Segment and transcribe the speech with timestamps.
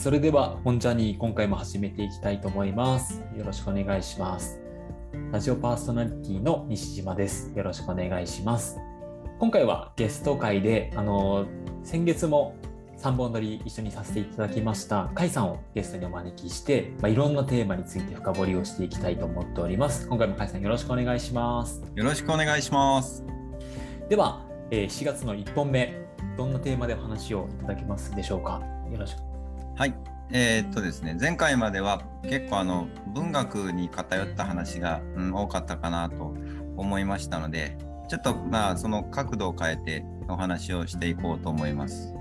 [0.00, 3.22] それでは本ジャニー今回も始めていきたいと思います。
[3.36, 4.58] よろしくお願いします。
[5.30, 7.52] ラジオパーソナリティの西島です。
[7.54, 8.78] よろしくお願いします。
[9.38, 11.44] 今回はゲスト会で、あの
[11.84, 12.56] 先月も
[12.96, 20.08] 3本撮り一緒にさせていただきました甲斐さんをゲストにお招きして、まあ、いろんなテーマについて深掘りをしていきたいと思っております。
[20.08, 21.82] 今回も甲斐さんよろしくお願いします。
[21.94, 23.22] よろしくお願いします。
[24.08, 25.94] では、えー4月の1本目、
[26.38, 28.62] どんなテーマでお話をいただけますでしょうか？
[28.90, 29.29] よろしく。
[29.76, 29.94] はい。
[30.32, 36.34] えーっとですね、前回までは結構あの文学に偏った話が、うん、多かったかなと
[36.76, 37.76] 思いましたので、
[38.08, 42.14] ちょっとまあその角度を変えてお話をしていこうと思います。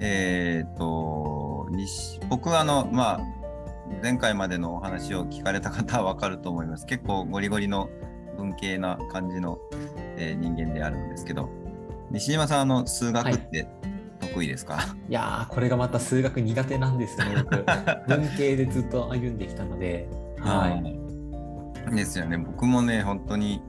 [0.00, 3.20] えーっと、西僕はあの、まあ、
[4.02, 6.86] 前回までのお話を聞かれた方はわかると思います。
[6.86, 7.88] 結構ゴリゴリの
[8.36, 9.58] 文系な感じの、
[10.16, 11.48] えー人間であるんですけど、
[12.10, 13.68] 西島さん、あの数学って
[14.36, 17.64] 得意ですか、いやー、これがまた数学苦手なんですよね、僕。
[18.06, 20.08] 文系でずっと歩んできたので。
[20.38, 21.92] はい。
[21.92, 21.96] い。
[21.96, 22.36] ですよね。
[22.36, 23.62] 僕もね、本当に、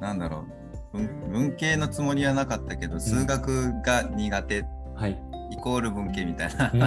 [0.00, 0.44] なんだろ
[0.92, 5.20] う文、文系のつもりはなかったけど、数学が苦手、はい。
[5.50, 6.86] イコール文系みたいなうん と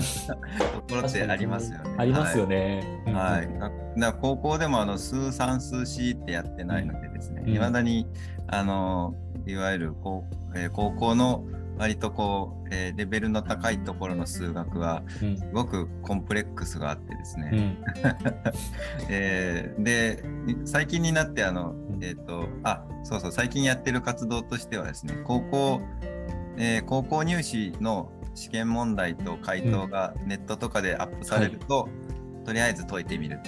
[0.90, 1.96] ころってありますよね。
[1.98, 3.02] ありますよね。
[3.06, 3.46] はい。
[3.46, 8.08] うんはい、だ高校でもあの数三数四ってやってないのでですね、うんいまだに
[8.48, 9.14] あの
[9.46, 10.24] いわゆる高,、
[10.56, 11.46] えー高校の
[11.78, 15.38] 割とこう、えーレベルの高いところの数学はうん。
[15.38, 17.78] すごくコンプレックスがあってですね、うん。
[19.10, 20.24] えーで
[20.66, 22.04] 最近になってあの、うん。
[22.04, 25.82] えっ、とあそうそう最近やってる活動としてはですね高校、
[26.58, 31.90] えー高校入試の試験問題と回答がネットとかでアップされると、
[32.46, 33.40] とりあえず解いてみる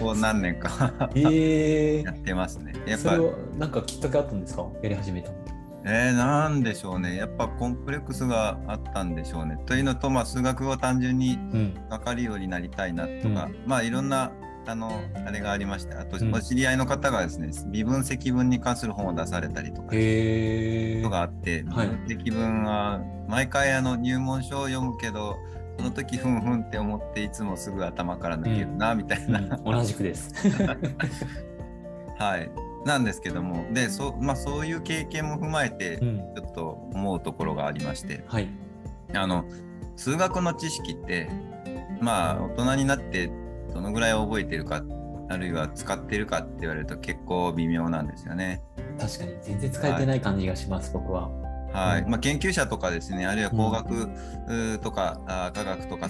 [0.00, 2.72] ここ何年か え やってますね。
[2.86, 4.66] やー、っぱそれはなんかきっかけあったんですか？
[4.82, 5.36] やり始めたの。
[5.84, 7.16] えー、なんでしょうね。
[7.16, 9.58] やっぱコンプレックスがあったんでしょうね。
[9.66, 11.74] というのと、まあ、数学を単純にうん。
[11.88, 13.62] 分かるようになりたいなとか、うん。
[13.66, 14.32] まあいろんな
[14.66, 14.92] あの
[15.26, 16.34] あれがありましてあとうん。
[16.34, 21.88] お知り合いの方がですね、微分積分に関する本を出されたりとかとがあって、はい。
[21.88, 25.38] 微分積分は毎回あの入門書を読むけど
[25.78, 29.64] その時ふんふんって思っていつもすぐ頭から抜けるなみたいな、うん。
[29.64, 30.34] 同じくです。
[32.18, 36.16] はいなんですけどもでそ,、まあ、そういう経験も踏まえてうん。
[36.34, 38.48] ちょっと思うところがありまして、はい。
[39.14, 39.44] あの
[39.96, 41.28] 数学の知識って
[42.00, 43.30] まあ大人になって
[43.74, 44.82] どのぐらい覚えてるか
[45.28, 48.62] あるいは使ってるかって言われると結構微妙なんですよね。
[48.98, 51.28] 確かに全然使えてない感じがします、僕は。
[51.72, 54.08] はいうんまあ、研究者とかですねあるいは工学
[54.82, 56.08] とか、あ科学とか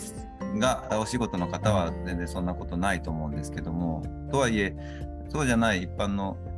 [0.59, 4.75] がお仕事の方は全然そんなことないと思うんですけどもとはいえ
[5.28, 6.49] そうじゃない一般のお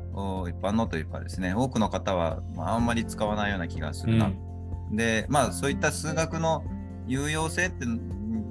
[0.48, 4.30] 一般のというかですね多くの方は、まあ、あんまり使わないような気がするな、
[4.92, 6.64] でまあそういった数学の
[7.06, 7.86] 有用性って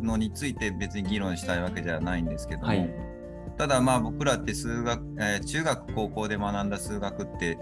[0.01, 2.89] のについて別に議論したいわけじゃないんですけども、はい。
[3.57, 7.59] ただまあ僕らって数学、えー中学高校で学んだ数学って、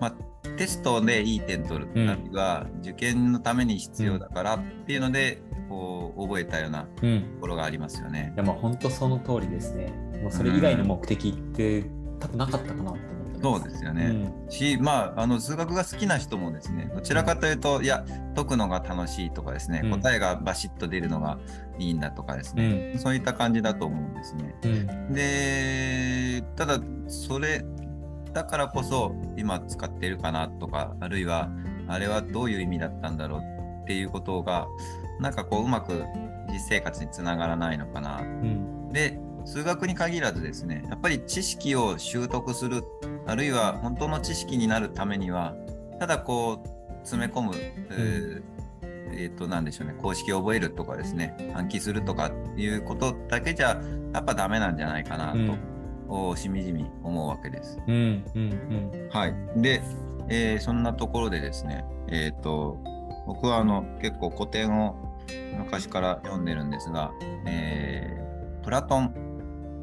[0.00, 0.14] まあ、
[0.56, 7.38] テストでいい点取る、うんあるいは受験のために必要だからっていうのでこう覚えたようなとうん。
[7.40, 8.38] ころがありますよねい。
[8.38, 9.92] や、まあ本当その通りですね。
[10.22, 11.84] もうそれ以外の目的って
[12.20, 12.94] 多分なかったかな。
[13.42, 14.06] そうですよね。
[14.06, 21.38] うんしまああの数学が好きな人もですねどちらかというと、いや解くのが楽しいとかですね、うん答えがバシッと出るのが
[21.78, 24.54] いいんだとかですね、そういった感じだと思うんですね。
[24.64, 25.14] うん。
[25.14, 27.64] でただそれ
[28.32, 31.50] だからこそ今使っているかなとかあるいは
[31.88, 33.40] あれはどういう意味だったんだろう
[33.82, 34.68] っていうことが
[35.18, 36.04] なんかこううまく
[36.52, 38.20] 実生活につながらないのかな。
[38.20, 38.88] うん。
[38.92, 42.82] で数学に限らずですねやっぱり知識を習得する
[43.26, 45.54] あるいは本当の知識になるためには
[45.98, 46.68] ただこう
[47.02, 48.42] 詰め込む、えー
[49.12, 53.80] えーとなんでしょうね公式を覚えるとかですね暗記するとかいうことだけじゃ
[54.12, 55.58] やっぱダメなんじゃないかなと、うん
[56.12, 57.78] おしみじみ思うわけです。
[57.86, 58.24] うん。
[58.34, 59.08] うん。
[59.12, 59.80] はい、で、
[60.28, 62.78] えーそんなところでですね、えー、と
[63.28, 64.96] 僕はあの結構古典を
[65.56, 67.12] 昔から読んでるんですが、
[67.46, 69.14] えープラトン、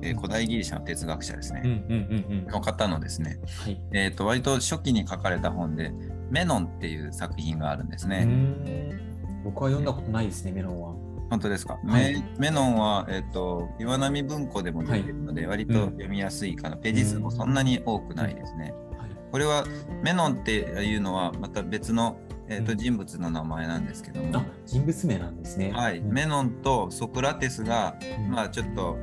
[0.01, 1.59] えー古代ギリシャの哲学者ですうん。
[1.59, 1.73] うね、ん。
[1.89, 2.39] うん。
[2.39, 2.47] うん。
[2.47, 3.81] の方のですね、はい。
[3.93, 5.91] えー、と割と初期に書かれた本で
[6.29, 8.23] 「メノン」っていう作品があるんですうね。
[8.25, 10.93] ん僕は読んだことないですね、メロンは。
[11.29, 18.73] 本当ですか、はいメメノンは、えー、と岩波文庫でも出てるので、割と読みやすいかな、ページ数もそんなに多くないですね。
[18.97, 19.09] はい。
[19.31, 19.65] これは
[20.03, 22.17] メノンっていうのはまた別の、
[22.47, 25.71] えーとうん人物の名前なんですけども、あ、人物名なんですね。
[25.73, 28.97] はい、うんメノンとソクラテスが、うんまあ、ちょっと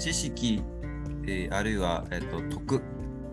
[0.00, 0.62] 知識、
[1.26, 2.82] えーあるいは、えー、と徳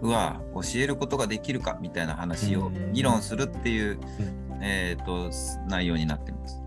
[0.01, 2.93] は教えることができるかみたいな話をうん。
[2.93, 4.59] 議論するっていう、うん。
[4.61, 5.31] えー、と
[5.67, 6.61] 内容になっています。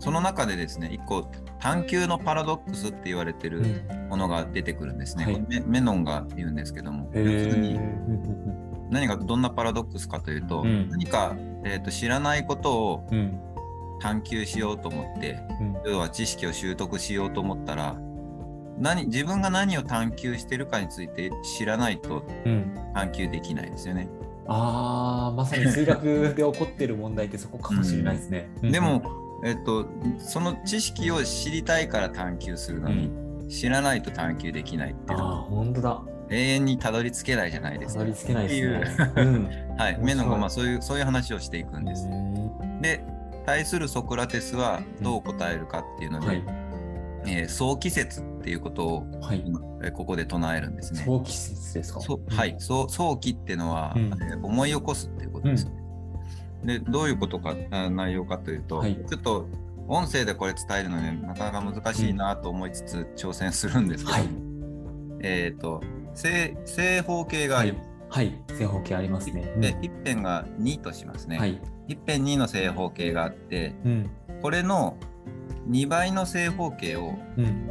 [0.00, 1.30] その中でですね、一個
[1.60, 5.24] 探求のパラドックスって言われてるものが出てくるんですね。
[5.24, 5.40] はい。
[5.48, 10.88] メメノンが言うんですけども、要へするにー何がどんなパラドックスかというと、うん。
[10.88, 13.40] 何か、えー、と知らないことをうん。
[14.00, 15.92] 探求しようと思ってうん。
[15.92, 17.96] 要は知識を習得しようと思ったら
[18.80, 24.08] 何自分が何を探求してるかについて知らないとうん探求できないですよね。
[24.46, 28.48] ああまさに数学で起こってる問題ってそこかもしれないですね。
[28.62, 29.02] でも、
[29.44, 29.86] えっと、
[30.18, 33.10] その知識を知りたいから探求するのに、
[33.50, 36.02] 知らないと探求できないっていうのはああ本当だ。
[36.30, 38.00] 永遠にたどり着けないじゃないですか。
[38.00, 39.76] たどり着けないですね。
[39.76, 42.08] はい、面白いメノンがまあそういうそういう話をしていくんです。
[42.80, 43.04] で
[43.44, 46.42] 対するソクラテスはどう答えるかっていうので、はい
[47.26, 49.44] えー早期説っていうことをはい。
[49.92, 51.02] ここで唱えるんですね。
[51.04, 52.00] 早期説ですか？
[52.00, 55.72] そうはい、そう早期っていうのは、うんえー思い起こすっていうことですね。
[56.64, 59.46] でどういうことかあ内容かというと、はいちょっと
[59.86, 64.28] 音声でこれ伝えるのになかなか難しいなと思いつつ挑戦するんですけど、はい
[65.20, 65.80] えっ、と
[66.14, 67.88] 正正方形があります。
[68.10, 68.42] はい。
[68.58, 69.52] 正方形ありますね。
[69.58, 71.38] で一辺が2としますね。
[71.38, 71.60] はい。
[71.86, 74.10] 一辺2の正方形があってうん
[74.42, 74.96] これの
[75.70, 77.68] 2倍の正方形をうん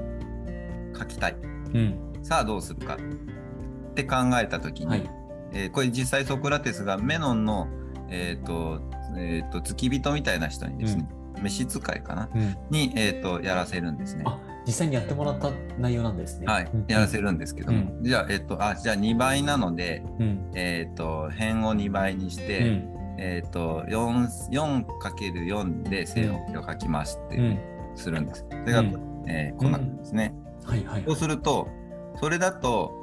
[0.98, 1.36] 書きたい。
[1.74, 5.10] うんさあどうするかって考えた時に、はい
[5.54, 7.68] えーこれ実際ソクラテスがメノンの、
[8.10, 8.82] えーと
[9.16, 11.08] えー、と付き人みたいな人にですね、
[11.42, 12.30] 召使いかな？
[12.34, 12.58] うん。
[12.70, 14.24] に、えー、とやらせるんですね。
[14.26, 15.50] あ実際にやってもらった
[15.80, 16.48] 内容なんですね。
[16.48, 27.58] はい、うんやらせるんですけども、じゃあ、えっ、と、あ、じゃあ2倍なので、うんえっ、と、辺を2倍にしうて、んえっ、と、4、4×4 で正方形を書きますって
[27.96, 28.46] するんです。
[28.50, 30.34] それが、うんえーこんな感じですね。
[30.68, 31.70] はいはいそうすると、
[32.20, 32.94] それだと、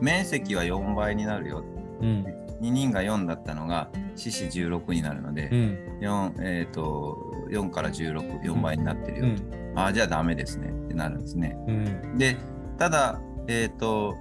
[0.00, 1.64] 面積は4倍になるよ。
[2.00, 2.26] うん。
[2.60, 5.98] 2人が4だったのが、四四16になるので、うん。
[6.00, 7.16] 4、えっ、と、
[7.50, 9.36] 4から16、4倍になってるよ。
[9.36, 9.42] と。
[9.44, 9.78] うん。
[9.78, 11.56] あ、じゃあダメですねってなるんですね。
[11.68, 12.18] うん。
[12.18, 12.36] で、
[12.78, 14.16] ただ、えっ、と、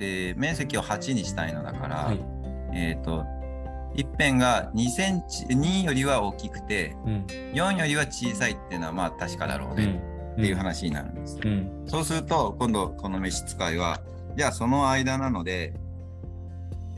[0.00, 2.20] えー面積を8にしたいのだから、はい。
[2.72, 3.24] えっ、と、
[3.94, 7.26] 一辺が2センチ、2よりは大きくて、うん。
[7.52, 10.02] 4よりは小さいっていうのはまあ確かだろうね、
[10.34, 11.38] っていう話になるんです。
[11.44, 14.00] うんそうすると、今度この召使いは、
[14.36, 15.74] じゃあその間なので、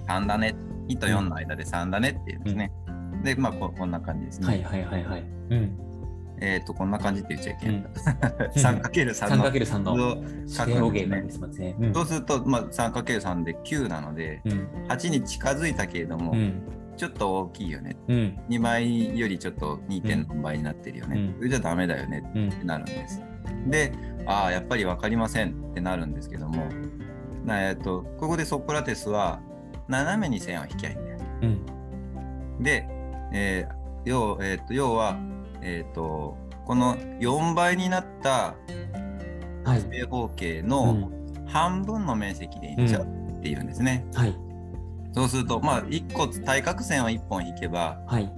[0.08, 0.54] 3だね。
[0.88, 2.72] 2と4の間で3だねっていうんですね。
[3.22, 4.46] で、まあここんな感じですね。
[4.46, 5.24] はいはいはいはい。
[5.50, 5.78] うん。
[6.40, 7.76] えっ、と、こんな感じって言っちゃいけない。
[7.76, 7.84] うん
[8.56, 10.90] 3×3 の 3×3 の正方
[11.94, 16.62] そうすると、まあ、3×3 で9なので、うん8に近づいたけれども、うん
[16.96, 17.96] ちょっと大きいよね。
[18.08, 21.18] うん2倍よりちょっと2.4倍になってるよね。
[21.20, 23.22] うんそれじゃダメだよねうんってなるんです。
[23.68, 23.92] で、
[24.26, 26.66] ああ、やっぱり分かりませんってなるんですけども、
[27.44, 29.40] なえっとここでソクラテスは
[29.88, 31.18] 斜めに線を引きゃいいんだよ。
[31.42, 32.88] うんで、
[33.32, 35.18] えー要えーと要は、
[35.62, 38.54] えー、とこの4倍になった
[39.64, 39.80] はい。
[39.80, 41.12] 正方形うのん
[41.46, 44.04] 半分の面積でいいんちゃうっていうんですね。
[44.14, 44.34] はい
[45.16, 48.32] そうすると、まあ、1個対角線を1本引けばはい。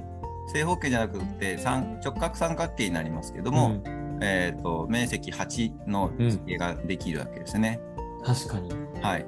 [0.51, 3.83] 正方形じゃなくて三直角三角形になりますけども、
[4.23, 7.81] えー、と面積8の図形ができるわけですね。
[7.83, 8.71] うん確かに。
[9.01, 9.27] はい、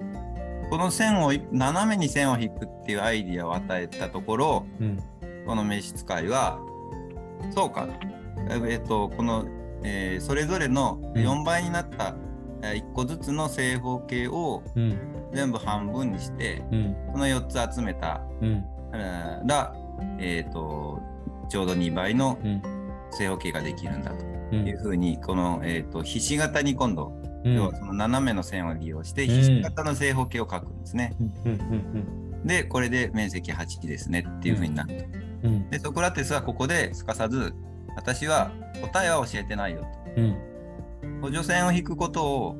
[0.68, 4.98] この線を斜めに線を引くっていうアイディアを与えたところうん
[5.46, 6.60] この召使いは
[7.54, 7.88] そうか、
[8.50, 9.44] えー、とこの、
[9.82, 12.12] えーそれぞれのうん4倍になった、え
[12.62, 14.98] 1個ずつの正方形をうん。
[15.32, 16.96] 全部半分にしてうん。
[17.12, 18.64] この4つ集めたうん。
[20.18, 21.00] えーと
[21.48, 22.62] ちょうど2倍のうん。
[23.12, 24.24] 正方形ができるんだと。
[24.52, 24.66] うん。
[24.66, 27.12] いうふうにこの、えー、とひし形に今度、
[27.44, 27.54] うん。
[27.54, 29.28] 要はその斜めの線を利用してうん。
[29.30, 31.16] ひし形の正方形を書くんですね。
[32.44, 35.04] でこれで面積8ですねっていうふうになる
[35.42, 35.70] と。
[35.70, 37.54] でソクラテスはここですかさず
[37.96, 38.50] 私は
[38.80, 39.86] 答えは教えてないよ
[40.16, 40.32] うん。
[40.32, 40.49] と。
[41.20, 42.56] 補助線を引くことを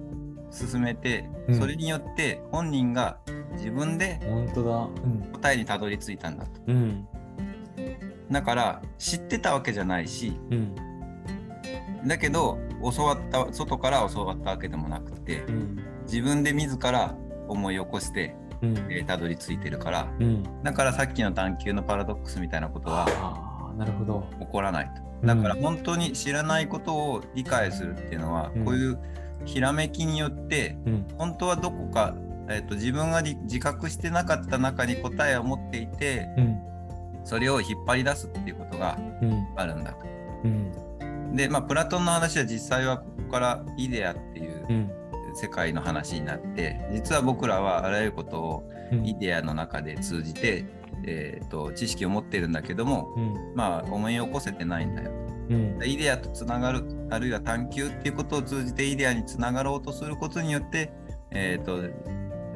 [0.51, 1.59] 進めてうん。
[1.59, 3.19] それによって本人が
[3.53, 4.71] 自分で本当だ。
[5.05, 5.21] うん。
[5.33, 6.61] 答えにたどり着いたんだと。
[6.67, 7.07] うん。
[8.31, 10.75] だから知ってたわけじゃないしうん。
[12.07, 12.59] だけど
[12.95, 15.79] 教わった外から教わったわけでもなくてうん。
[16.05, 17.15] 自分で自ら
[17.49, 18.77] 思い起こしてうん。
[18.91, 20.09] えーたどり着いてるから。
[20.19, 20.63] うん。
[20.63, 23.07] だからさっきの探求のパラドックスみたいなことは
[23.81, 24.27] なるほど。
[24.39, 25.27] 起こらないと。
[25.27, 28.65] だから本当に知らないことを理解するっていうのは、うん。
[28.67, 28.99] こういう
[29.47, 31.09] ひらめきによってうん。
[31.17, 32.15] 本当はどこか、
[32.51, 36.59] えー、と自分がり自覚してなかった中に答えを持っていてうん。
[37.25, 39.47] それを引っ張り出すっていうことがうん。
[39.57, 40.05] あるんだと。
[40.45, 41.35] うん。
[41.35, 44.91] でまあプラトンの話は実際はここからイデアっていううん。
[45.35, 49.07] 世界の話になって実は僕らはあらゆることをうん。
[49.07, 50.67] イデアの中で通じて、
[51.05, 53.55] えー、と知識を持ってるんだけどもうん。
[53.55, 55.11] まあ思い起こせてないんだよ。
[55.51, 55.79] うん。
[55.85, 60.93] イデアとつながるあるいは探求っていうことを通じてイデアにつながろうとすることによって、
[61.31, 61.83] えー、と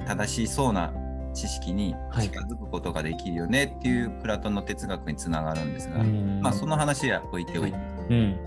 [0.07, 0.93] 正しそうな
[1.35, 2.29] 知識にはい。
[2.29, 6.41] 近づくことができるよねっていうプラトンの哲学につながるんですが、うん。
[6.41, 7.79] まあ、その話は置いておいて、
[8.11, 8.39] うん。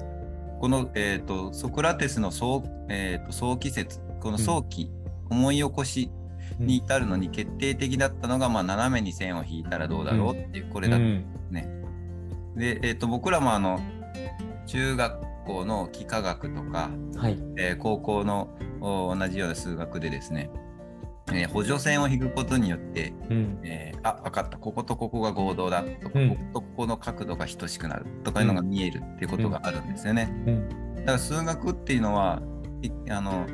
[0.60, 4.90] この、えー、とソクラテスの早,、えー、と早期説この早期、
[5.30, 6.10] 思い起こし
[6.60, 11.22] に至るのに決定的だったのが、まあ、斜めに線を引いたらどうだろうっていうこれだったん。
[11.22, 11.70] ですね。
[12.56, 13.80] で、えー、と僕らもあの
[14.66, 17.38] 中学校の幾何学とか、はい。
[17.58, 18.50] えー高校の
[18.82, 20.50] お同じような数学でですね、
[21.30, 23.60] えー補助線を引くことによって、うん。
[23.64, 24.58] えーあ分かった。
[24.58, 26.30] こことここが合同だとか、うん。
[26.30, 30.30] こことここの角度が等しくなるとかいうのが見えるっていうことがあるんですよね。
[30.48, 30.96] うん。
[30.96, 32.42] だから数学っていうのは
[32.82, 33.46] いあの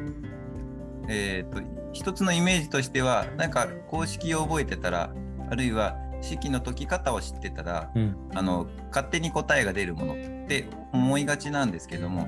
[1.08, 1.62] えー、と
[1.94, 5.14] 一つのイメージとしてはなんか公式を覚えてたら
[5.50, 8.16] あるいは式の解き方を知ってたらうん。
[8.34, 12.28] あの勝手に答えが出るものって思いがちなんですけども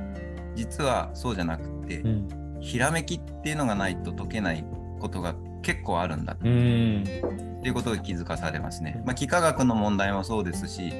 [0.56, 2.60] 実はそうじゃなくて、うん。
[2.62, 4.66] ひらめきっていうのがないと解けない
[5.00, 7.04] ことが結構あるんだうん。
[7.04, 9.02] っていうことが気づかされますね。
[9.06, 10.94] まあ、幾何学の問題もそうですし、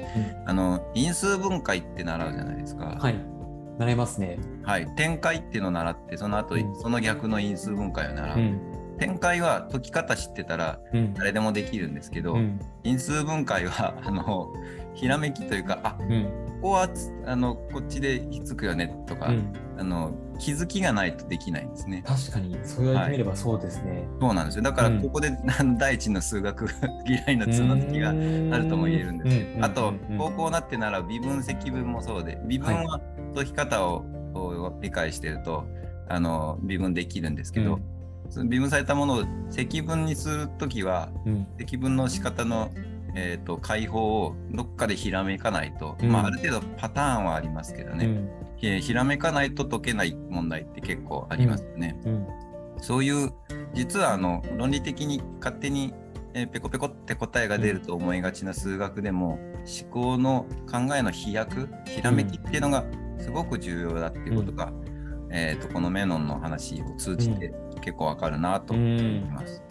[0.44, 2.96] あの因数分解って習うじゃないですか。
[3.00, 3.35] はい
[3.78, 4.38] 習いますね。
[4.62, 6.76] はい、展開っていうのを習ってその後、うん。
[6.76, 8.60] その逆の因数分解を習う、うん。
[8.98, 11.14] 展開は解き方知ってたらうん。
[11.14, 12.58] 誰でもできるんですけど、うん。
[12.84, 14.52] 因数分解はあの
[14.94, 16.24] ひらめきというかあうん。
[16.56, 19.52] ここはつあのこっちでひっつくよねとか、うん。
[19.78, 22.02] あの気づきがないとできないんですね。
[22.06, 24.08] 確かにそう言われてみればそうですね。
[24.20, 24.62] そうなんですよ。
[24.62, 25.02] だからうん。
[25.02, 25.28] ここで、
[25.58, 26.66] あの第一の数学
[27.06, 33.00] 嫌いのつまずきがあるとも言えるんですけど、あと高校になってなら微分積分もそうで微分は
[33.36, 35.64] 解き方をを理解してると
[36.08, 37.78] あの微分できるんですけど、
[38.28, 41.46] その微分されたものを積分にするときはうん。
[41.58, 42.70] 積分の仕方の
[43.18, 46.12] えー、と解放をどっかでひらめかないと、うん。
[46.12, 48.30] まあ、ある程度パターンはありますけどね、うん。
[48.60, 51.98] えーひらめかないと解けない問題って結構ありますよね。
[52.04, 52.26] うん。
[52.82, 53.32] そういう
[53.72, 55.94] 実はあの論理的に勝手に、
[56.34, 59.38] えーペコペコって答えが出ると思いがちな数学でも、
[59.82, 62.84] 思考の考えの飛躍ひらめきっていうのが
[63.18, 64.72] すごく重要だっていうことが、
[65.30, 69.62] えー、とこのメノンの話を通じて結構わかるなとう思いんます。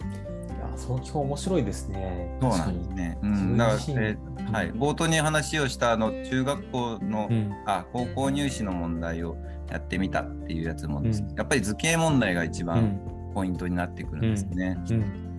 [0.48, 2.38] いやその基本面白いですね。
[2.40, 3.18] そうなんですね。
[3.22, 7.52] うん、だから、えーはい、冒頭に話をしたあの中学校の、うん。
[7.66, 9.36] あ高校入試の問題を
[9.70, 11.02] やってみたっていうやつも
[11.36, 12.80] やっぱり図形問題が一番う
[13.12, 13.16] ん。
[13.34, 14.78] ポイントになってくるんですね。
[14.90, 14.94] う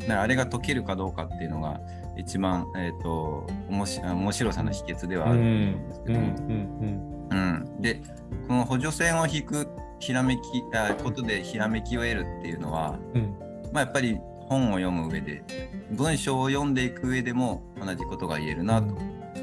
[0.08, 0.12] ん。
[0.12, 1.82] あれが解けるかどうかっていうのが
[2.16, 6.20] 一番、えー、と面白面白さの秘訣ではあると思うんですけど。
[6.20, 7.82] も、うん。
[7.82, 8.02] で
[8.48, 9.68] この補助線を引く
[10.00, 10.42] ひらめき
[10.74, 13.36] あことでひらめきを得るっていうのは、うん。
[13.74, 14.18] まあ、やっぱり
[14.48, 15.44] 本を読む上で
[15.92, 18.96] 文章を読んでいく上でも同じことが言えるなと。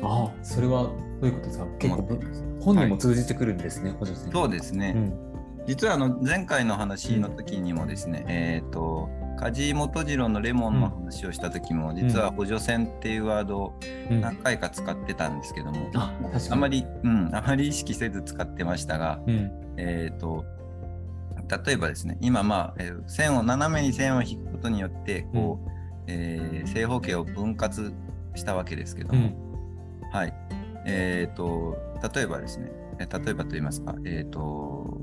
[0.02, 1.66] ああそれはどういうことですか？
[1.78, 2.20] 結構。
[2.60, 5.64] 本にも通じてくるんですね、補助線そうですね、うん。
[5.66, 14.20] 実はあの前回の話の時にもですね、えっ、と梶井元次郎のレモンの話をした時も、実は補助線っていうワードをうん。
[14.20, 16.12] 何回か使ってたんですけども、あ
[16.50, 19.50] あまり、うん、あまり意識せず使ってましたが、うん。
[19.76, 20.44] えっ、と、
[21.66, 25.70] 例えばですね、今、まあ、えー線を斜めに線を引くことによって、こう、
[26.06, 27.94] えー正方形を分割
[28.34, 29.36] したわけですけども、
[30.02, 30.10] うん。
[30.10, 30.34] はい。
[30.86, 31.76] えっ、と、
[32.14, 35.00] 例えばですね、えー例えばと言いますか、えっ、と、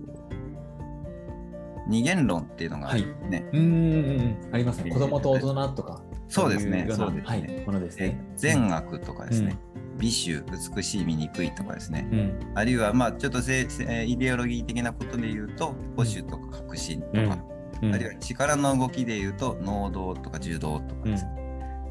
[1.91, 3.49] 二元論っていうのがあるんですね。
[3.53, 4.85] うんうんうんありますね。
[4.87, 6.01] えー子供と大人とか。
[6.29, 6.87] そうですね。
[6.89, 7.23] そうですね。
[7.25, 7.63] はい。
[7.65, 9.57] ものですえね善悪とかですね、
[9.97, 10.43] 美醜、
[10.75, 12.51] 美しい、醜いとかですね、うん。
[12.55, 17.37] あるいは、まあ、ちょっとせせイデオロギー的なことで言うと、保守とか革新とか、
[17.81, 17.93] うん。
[17.93, 21.41] あるいは力の動きで言うと、能動とか柔道とかですね。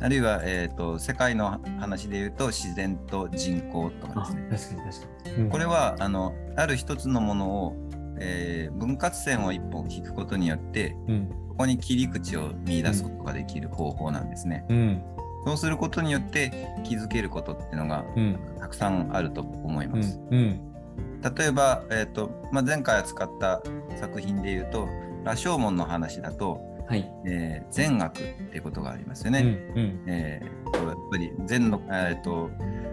[0.02, 4.78] あるいは、えーと、世界の話で言うと、自然と人口とかあですね。
[4.80, 5.50] 確かに確かに、うん。
[5.50, 7.89] これは、あの、ある一つのものを、
[8.20, 11.28] えー分割線を一本引くことによって、うん。
[11.48, 14.64] ここに切り口を見出すことができる方法なんですね。
[14.68, 15.02] うん。
[15.44, 18.38] そうすることによって気づけることっていうのがうん。
[18.58, 20.18] たくさんあると思いうます。
[20.18, 20.28] ん。
[20.30, 20.60] うん。
[21.36, 23.62] 例えば、えーとまあ、前回扱った
[23.96, 24.88] 作品で言うと
[25.24, 27.10] 羅生門の話だと、はい。
[27.26, 29.34] えー善悪っていうことがありますようん。
[29.34, 29.40] ね。
[29.76, 30.04] うん。
[30.06, 32.50] えーとやっぱり善の、えーと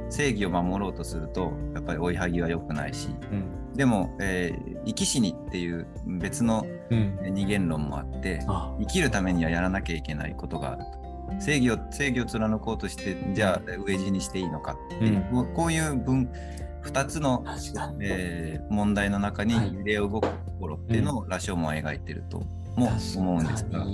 [0.09, 3.43] 正義を守ろうとするとやっぱり追いはぎは良くないしうん
[3.77, 7.19] でも、えー生き死にっていう別のうん。
[7.33, 8.73] 二元論もあってあ。
[8.79, 10.83] 生きるためにはやらなきゃいけないことがある
[11.29, 11.41] と。
[11.41, 16.29] 正義を正義を貫こうとしてじゃあ飢え死にしていいのかっていう、こういう分
[16.83, 17.43] 2つの
[17.99, 19.73] えー問題の中にはい。
[19.73, 22.43] 揺れ動く心っていうのを羅生門は描いてると
[22.77, 23.85] も思うんですが。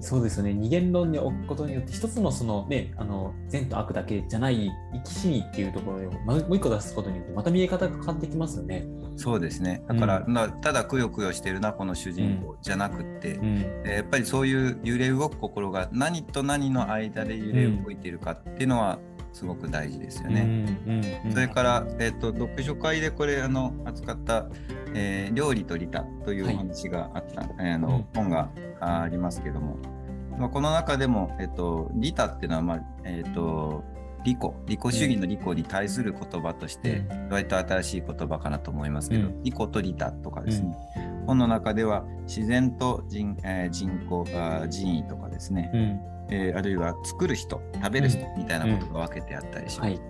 [0.00, 0.52] そうですよね。
[0.52, 8.86] 二元論に置くことによって一つのそのねあの善と悪だけじゃない生き死にっていうところをもう一個出すことによってまた見え方が変わってきますよね。
[9.16, 9.82] そうですね。
[9.88, 18.98] だから、うん、ただくよくよしてるなこの主人公じゃなくって、うん、やっぱりそういう揺れ動く心が何と何の間で揺れ動いているかっていうのは、
[19.36, 20.66] すごく大事ですよね。
[21.30, 24.46] それから、えーと、読書会でこれあの扱った
[24.96, 28.50] えー、料理と利他というお話があった、はい、あの、本が
[28.80, 29.76] ありますけども、
[30.38, 33.84] まあ、この中でも、えっと、利他っていうのは、まあえっと、
[34.24, 46.00] 利己利己主義の利己に対する言葉として、割と新しい言葉かなと思いますけど、うん、利己と利他とかですね、うん、本の中では自然と人,、えー、人口あ人為とかですね、うん、
[46.30, 50.00] えー、あるいは作る人食べる人みたいなことが分けてあったりします、はい。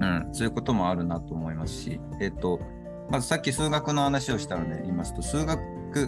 [0.00, 2.60] うん、そういうこともあるなと思いますし、えっ、ー、と
[3.10, 5.60] まずさっき数学の話をしたので言いますと数学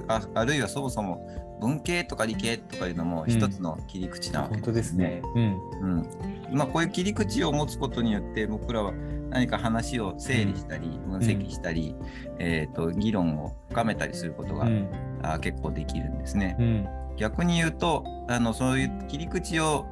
[0.08, 1.28] ああるいはそもそも
[1.60, 5.22] 文系とか理系とかいうのも一つの切り口なわけですね。
[5.34, 6.08] うん、うん。
[6.52, 8.92] まあ、こういう切り口を持つことによって僕らは
[9.30, 14.88] 何か話を整理したり分析したり、うん、えーと、議論を深めたりすることが、うん、
[15.22, 16.56] あ結構できるんですね。
[16.58, 19.86] うん、逆に言うとあのそういう切り口を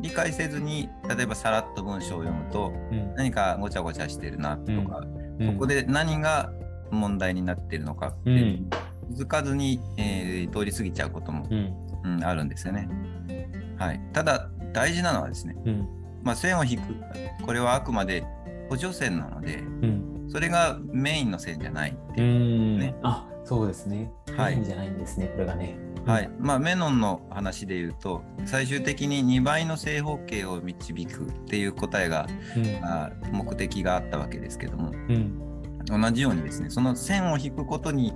[0.00, 2.72] 理解せずに例えばさらっと文章を読むと、
[3.16, 5.02] 何かごちゃごちゃしてるなとか、
[5.40, 6.50] そこで何が
[6.90, 8.58] 問題になっているのかって
[9.08, 12.88] 気づかずに、えー、通り過ぎちゃうことも、うん、あるんですよね。
[13.76, 15.56] はい、ただ大事なのはですね、
[16.22, 16.82] まあ、線を引く。
[17.44, 18.24] これはあくまで
[18.68, 19.62] 補助線なので、
[20.28, 22.96] それがメインの線じゃないっていうね。
[23.02, 24.10] あそうですね。
[24.36, 24.62] はい。
[24.64, 25.76] じゃないんですね、これがね。
[26.06, 26.30] はい。
[26.38, 35.38] まあ、メノンの話で言うと最終的に2倍の正方形を導くっていう答えが、うん、あ目的があったわけですけども、うん、
[35.86, 38.12] 同じようにですねその線を引くことに、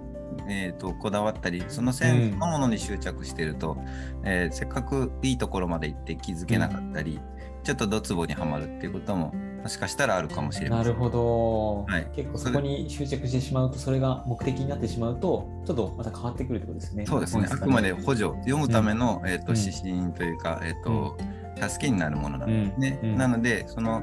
[0.50, 7.18] えーと、こだわったりその線そのものに執着してると、うん、えー、せっかくいいところまで行って気づけなかったり、
[7.64, 9.32] ちょっとドツボにはまるっていうことも
[9.68, 10.92] もしかしたらあるかもしれません。
[10.92, 17.04] なるほど、はい、結構そこに執着してしまうとそれが目的になってしまうとちょっとまた変わってくるってことですね。
[17.04, 17.46] そうですね。
[17.50, 21.18] あくまで補助読むための、うん、えーと、指針というか、えーと、
[21.60, 22.98] うん、助けになるものなんですね。
[23.02, 24.02] うん、なのでその、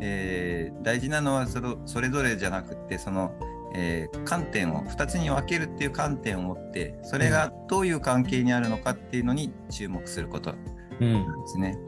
[0.00, 3.32] えー、大事なのはそのそれぞれじゃなくてその
[3.74, 10.52] えー、観点を2つに分けるっていう観点を持ってそれがどういう関係にあるのかっていうのに注目すること
[11.00, 11.78] なんですね。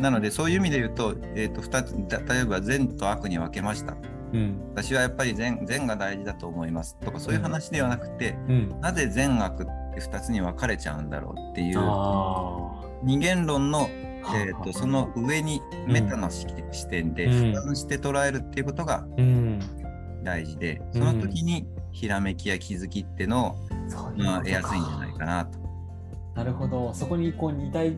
[0.00, 1.94] なのでそういう意味で言うと,、えーと、2つ
[2.32, 3.96] 例えば善と悪に分けました、
[4.32, 6.96] うん、私はやっぱり善善が大事だと思います。
[7.00, 11.78] とかそういう話ではなくて、うん、なぜ善悪って2つに分かれちゃうんだろうっていう
[13.04, 16.46] 二元論の、えーと、その上にメタの視
[16.88, 19.04] 点で俯瞰して捉えるっていうことが
[20.22, 25.58] 大事で、その時にひらめきや気づきってのを、まあ、得やすいんじゃないかなと。
[26.34, 26.94] なるほど。
[26.94, 27.94] そこにこう二大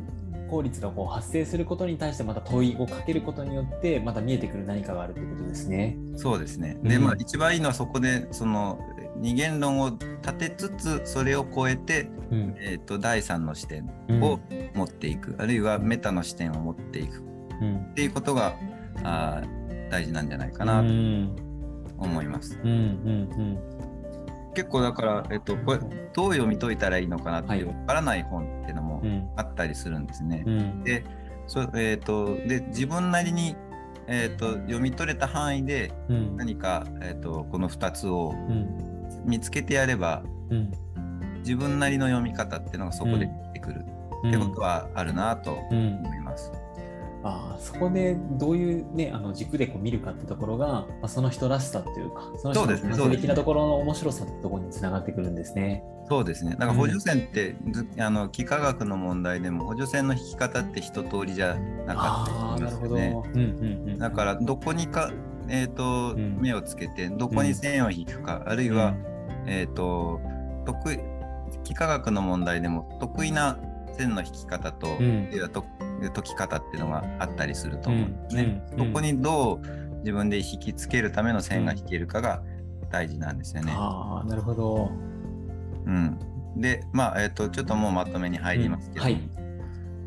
[0.54, 5.96] 効率がこう発生することに対してまた問いをかけることによってまた見えてくる何かがあるということですね。
[6.16, 6.78] そうですね。
[6.84, 8.78] で、うん、まあ一番いいのはそこでその
[9.16, 13.84] 二元論を立てつつそれを超えて、うん、えーと、第三の視点
[14.22, 14.38] を
[14.74, 18.54] 持っていく、うん、あるいはメタの視点を持っていく、っていうことが
[19.02, 19.42] あ
[19.90, 20.88] 大事なんじゃないかなと
[21.98, 22.60] 思います。
[22.62, 23.83] うんうんうん
[24.54, 29.02] 結構だから、えっと、これどう読み解いたらいいのかなって分からない本っていうのも
[29.36, 30.44] あったりするんですね。
[30.46, 31.04] うん、で
[31.46, 33.56] そ、えーと、で自分なりに、
[34.06, 35.92] えーと、読み取れた範囲で
[36.36, 38.34] 何か、うん、えーと、この2つを
[39.24, 40.72] 見つけてやれば、うん、
[41.38, 43.84] 自分なりの読み方っていうのがそこで出てくる
[44.28, 46.23] ってことはあるなと思います。
[47.26, 55.82] あそこでどういう、ね、あの軸でこう見るかってところが、まあ、その人らしさというかその人の素敵なところの面白さってところにつながってくるんですね。
[56.06, 56.50] そうですね。
[56.50, 61.54] だから補助線って、うん、あの幾何学の問題でも補助線の引き方って一通りじゃ
[61.86, 63.96] なかったりしますよね。
[63.98, 65.10] だからどこにか、
[65.48, 68.94] えーと、うん、目をつけてどこに線を引くか、うん、あるいは、
[69.46, 70.20] えーと、
[70.66, 71.00] 得意
[71.64, 73.56] 幾何学の問題でも得意な
[73.96, 75.30] 線の引き方と、うん、
[76.14, 78.62] 解き方っていうのがあったりすると思うんですね。
[78.76, 82.42] そこにどう自分で引きつけるための線が引けるかが
[82.90, 83.72] 大事なんですよね。
[83.74, 84.90] ああなるほど。
[85.86, 86.18] うん、
[86.56, 89.20] でまあ、えーと、ちょっともうまとめに入りますけど、はい、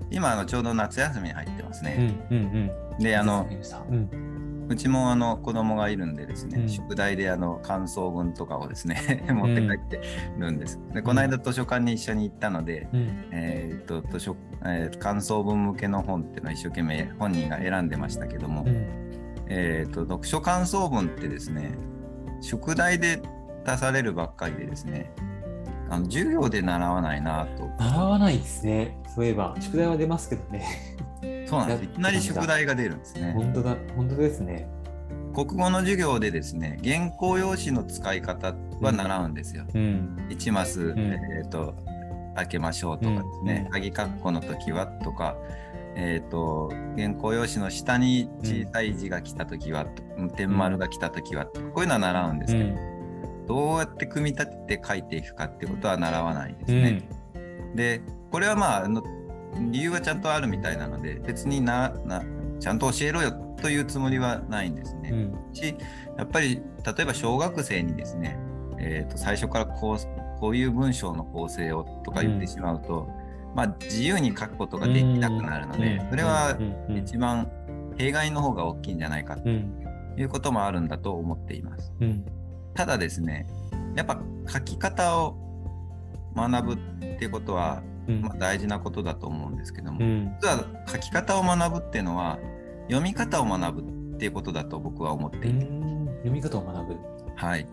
[0.10, 2.16] 今あのちょうど夏休みに入ってますね。
[2.32, 3.48] うんうんうん、であの、
[3.90, 4.27] うん
[4.70, 10.02] うちもあの子供がいるんでですね、うん、宿題であの感想文とかをですね持って帰って
[10.38, 10.80] るんです。
[10.94, 21.78] でこの間図書館に一緒に行ったので、うん、えー、と図書えー、感想文向けの本っていうのを一生懸命本人が選んでましたけども、うん、えーと、読書感想文ってですね
[22.42, 23.22] 宿題で
[23.66, 25.12] 出されるばっかりでですね
[25.90, 27.70] あの授業で習わないなと。
[27.80, 28.98] 習わないですね。
[29.16, 30.97] そういえば、宿題は出ますけどね。
[31.48, 31.84] そうなんです。
[31.86, 33.34] いきなり宿題が出るんですね。
[33.34, 34.68] 本当だ、本当ですね。
[35.34, 39.66] 国語の授業でですね、原稿用紙の使い方は習うんですよ。
[39.74, 40.28] うん。
[40.30, 41.76] 1マス、んえっ、と、
[42.36, 45.38] 開けましょうとかですね、うん鍵括弧の時はとか、
[45.96, 49.86] えっ、と、原稿用紙の下に小さい字が来た時は、
[50.36, 53.46] 点丸が来た時はこういうのは習うんですけど、うん。
[53.46, 56.90] どうやって組み立てて書いていくかってことは習わないですうね。
[56.90, 57.76] ん。
[57.76, 58.88] で、で、これはまあ
[59.72, 62.24] 理由はちゃんとあるみたいなので、別になな
[62.60, 63.32] ちゃんと教えろよ
[63.62, 65.10] というつもりはないんですね。
[65.12, 65.54] うん。
[65.54, 65.76] し
[66.18, 68.38] やっぱり例えば小学生にですね、
[68.80, 73.10] えー、と最初からこうこういう文章の構成をとか言ってしまうと、
[73.56, 77.50] まあ、自由に書くことができなくなるので、うんそれはうんうん一番
[77.98, 79.84] 弊害の方が大きいんじゃないかとうん。
[80.18, 81.94] いうこともあるんだと思っています。
[82.00, 82.26] うん。
[82.74, 83.48] ただですね
[83.96, 85.36] やっぱ書き方を
[86.36, 86.78] 学ぶっ
[87.18, 90.36] ていうことは、うんまあ、大事なことだと思うんですけども、うん。
[90.42, 92.40] 実は書き方を学ぶっていうのは
[92.88, 96.08] 読み方を学ぶっていうことだと僕は思っていて、うん。
[96.08, 96.96] 読み方を学ぶ。
[97.36, 97.68] はい、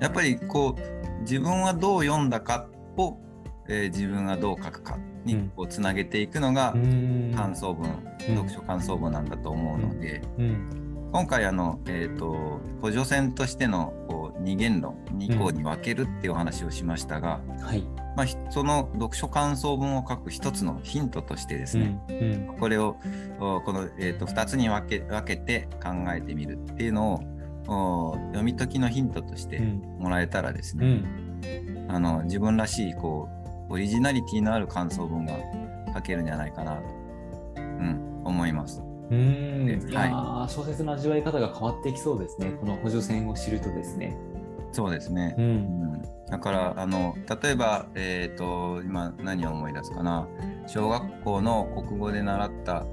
[0.00, 3.18] やっぱりこう自分はどう読んだかを、
[3.68, 5.48] えー自分がどう書くかにうん。
[5.50, 7.32] こうつなげていくのがうん。
[7.36, 8.36] 感想文、うん。
[8.36, 11.10] 読書感想文なんだと思うので、うん。
[11.12, 17.82] 今回あの、えー、と補助線としてのこう二元論二項に分けるっていうお話をしましたが、はい。
[18.16, 22.12] まあ、ひその読書感想文を書く一つのヒントとしてですね、う
[22.54, 22.56] ん。
[22.58, 22.96] これを
[23.38, 27.14] おこの、えー、と2つに分け分けて考えてみるっていうの
[27.68, 29.96] をお読み解きのヒントとしてうん。
[29.98, 31.86] もらえたらですね、うん。
[31.88, 33.28] あの自分らしいこ
[33.68, 35.34] うオリジナリティのある感想文が
[35.94, 36.82] 書けるんじゃないかなと、
[37.56, 38.82] うん、思います。
[39.10, 39.66] うん。
[39.66, 42.52] でいやー小説の味わい方が変わっていきそうですね。
[42.60, 44.16] この補助線を知るとですね。
[44.72, 45.34] そうですね。
[45.38, 45.42] う。
[45.42, 45.48] うん
[45.94, 50.26] ん、だからあの例えば、えー、と今何を思い出すかな
[50.66, 52.84] 小学校の国語で習った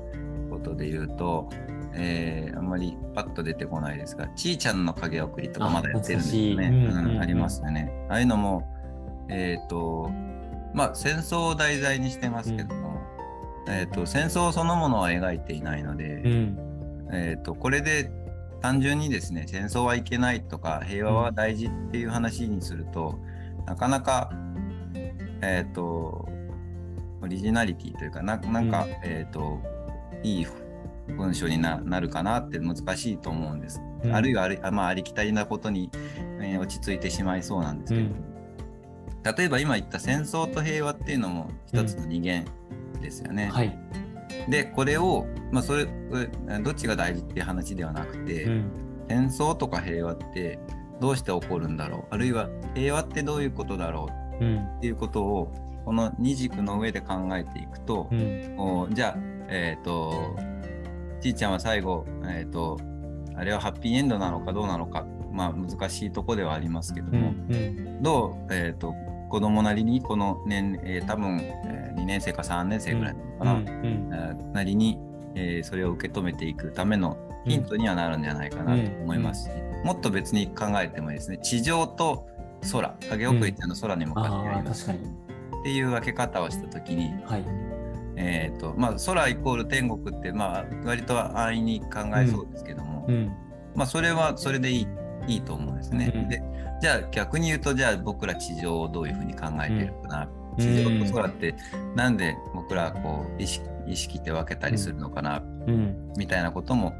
[0.49, 1.49] ことで言うと、
[1.93, 6.67] えーあんまりパッと出てこないですが「ちーちゃんの影送り」とかあまだやってるんですよね。
[6.67, 7.91] うんありますよね。
[8.09, 8.67] ああいうのも
[9.29, 10.09] えっ、と
[10.73, 13.01] まあ戦争を題材にしてますけども、
[13.67, 16.57] えー、と戦争そのものは描いていないので、うん。
[17.11, 18.11] えー、とこれで
[18.67, 23.17] 単純にですね戦争はいけないとか平和は大事っていう話にすると、
[23.65, 24.29] なかなか
[25.41, 26.27] えっ、と
[27.21, 29.61] オリジナリティというかななんか、うんえっ、と
[30.21, 30.47] いい
[31.15, 33.79] 文章にななるかなって難しいと思うんです。
[34.03, 35.89] うんあるいはあり,あ、まあ、ありきたりなことに、
[36.41, 42.45] えー落ち着いてしまいそうなんですけど、例えば今言った戦争と平和っていうのも一つの二元
[43.01, 43.49] ですよね。
[43.51, 43.79] はい。
[44.49, 45.85] でこれを、まあ、それ
[46.63, 48.71] どっちが大事っていう話ではなくて、うん。
[49.09, 50.59] 戦争とか平和って
[50.99, 52.15] どうして起こるんだろう？
[52.15, 54.09] あるいは平和ってどういうことだろ
[54.41, 54.43] う？
[54.43, 54.57] うん。
[54.57, 55.53] っていうことを
[55.85, 58.55] この二軸の上で考えていくとう、ん。
[58.57, 59.17] おじゃあ
[59.49, 60.35] えっ、と
[61.21, 62.77] ちいちゃんは最後えっ、と
[63.35, 67.21] あれはハッピーエンドなのかどうなのかまあ難しいとこではありますけどうん。
[67.21, 68.03] も、うん。
[68.03, 68.93] どう、えー、と
[69.29, 73.65] 子供なりにこの年、えー多分、え2年生か3年生ぐらいかな、うん。
[73.67, 74.99] えーなりに、
[75.35, 79.51] えーそれを受け止めていくためのヒントにはなるんじゃないかなと思いますし、
[79.83, 82.25] もっと別に考えてもですね地上と
[82.71, 85.13] 空影送りっていうのは空に向かってやります、確かに。
[85.59, 87.45] っていう分け方をした時に、はい。
[88.19, 93.31] えーとまあ、空イコール天国って、まあ、割と安易に考えそうですけども、うん。
[93.75, 94.87] まあ、それはそれでいい
[95.27, 96.11] いいと思うんですね。
[96.13, 96.41] うんで
[96.79, 101.53] じゃあ逆に言うとじゃあ僕ら地上をどういうふうに考えてるかな、うん地上と空って
[101.95, 106.13] なんで僕らこう意識意識って分けたりするのかな、うん。
[106.17, 106.93] みたいなことも、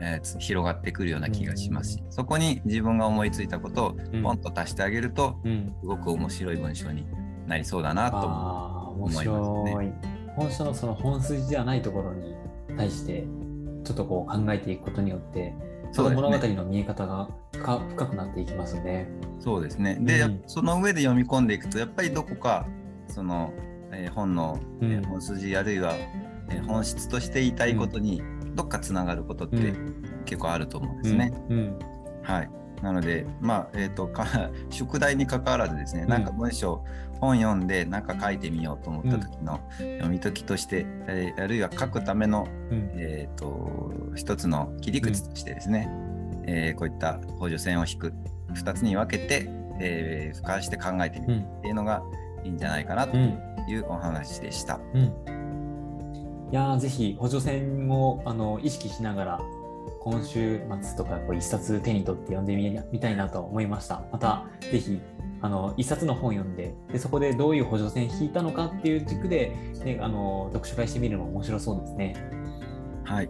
[0.00, 5.74] えーつ広がってくるような気がしますし、そこに自分が思いついたことをうんポンと足してあげると、うん。
[5.80, 7.06] すごく面白い文章に
[7.46, 8.16] なりそうだなと
[8.98, 9.92] 思い白ますい。
[10.36, 12.34] 本書のその本筋ではないところに
[12.76, 13.24] 対して、
[13.84, 15.54] ちょっとこう考えていくことによって、
[15.92, 17.28] その物語の見え方が
[17.64, 19.08] 深深くなっていきますね。
[19.40, 19.42] う。
[19.42, 19.96] そうですね。
[20.00, 22.66] で、うんその上で読み込んでいくとやっぱりどこか
[23.08, 23.52] その、
[23.92, 25.94] えー本の、えーうん本筋あるいは、
[26.50, 28.22] えー本質として言いたいことに
[28.54, 31.32] どっかつながることってうん結構あると思うんですね。
[31.50, 31.78] うん。
[32.22, 32.50] はい。
[32.82, 34.26] なので、まあ、えっ、とか、
[34.68, 36.84] 宿題に関わらずですね、うんなんか文章、
[37.20, 42.90] 本読んで、なんか書いてみようと思った時の読み解きとして、えーあるいは書くための、うん。
[42.96, 45.88] えっ、と、一つの切り口としてですね、
[46.46, 48.12] えーこういった補助線を引く、
[48.54, 49.48] 二つに分けて、
[49.80, 51.40] えー俯瞰して考えてみるうん。
[51.42, 52.02] っていうのが
[52.44, 53.38] いいんじゃないかなとうん。
[53.66, 54.78] いうお話でした。
[54.94, 55.02] うん。
[56.52, 59.40] いやーぜひ補助線をあの意識しながら
[60.00, 64.02] 今週末とかこう一冊手に取って読んでみみたいなと思いました。
[64.12, 65.00] またぜひ
[65.40, 69.52] あの一冊の本を読んででそこでどういう補助線引いたのかっていう軸で、
[69.84, 72.14] ね、あの読書会してみるのも面白そうですね。
[73.04, 73.28] はい。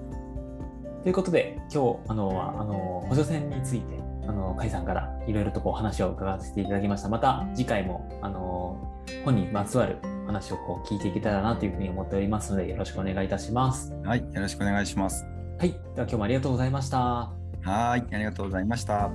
[1.04, 7.10] ということで今日あのあの補助線についてあの甲斐さんからいろいろとこう話を伺わせていただきました。
[7.10, 13.92] また次回もあの本にまつわる話をこう聞いていけたらなというふうに思っておりますのでよろしくお願いいたします。
[14.02, 14.20] はい。
[14.20, 15.26] よろしくお願いします。
[15.58, 16.98] はい、では今日もありがとうございました。
[16.98, 17.74] はい。
[18.10, 19.10] ありがとうございました。